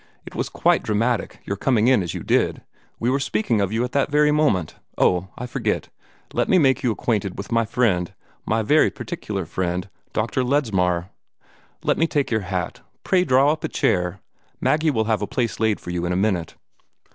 [0.25, 2.63] It was quite dramatic, your coming in as you did.
[2.99, 4.77] We were speaking of you at that very moment.
[4.97, 5.89] Oh, I forgot
[6.33, 8.11] let me make you acquainted with my friend
[8.43, 10.43] my very particular friend, Dr.
[10.43, 11.11] Ledsmar.
[11.83, 14.19] Let me take your hat; pray draw up a chair.
[14.59, 16.55] Maggie will have a place laid for you in a minute."